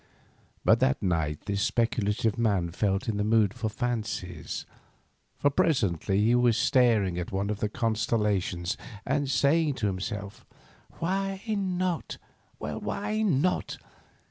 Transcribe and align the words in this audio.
But 0.65 0.79
that 0.79 0.99
night 1.03 1.41
this 1.45 1.61
speculative 1.61 2.35
man 2.35 2.71
felt 2.71 3.07
in 3.07 3.17
the 3.17 3.23
mood 3.23 3.53
for 3.53 3.69
fancies, 3.69 4.65
for 5.37 5.51
presently 5.51 6.25
he 6.25 6.33
was 6.33 6.57
staring 6.57 7.19
at 7.19 7.31
one 7.31 7.51
of 7.51 7.59
the 7.59 7.69
constellations, 7.69 8.77
and 9.05 9.29
saying 9.29 9.75
to 9.75 9.85
himself, 9.85 10.43
"Why 10.93 11.39
not? 11.49 12.17
Well, 12.57 12.79
why 12.81 13.21
not? 13.21 13.77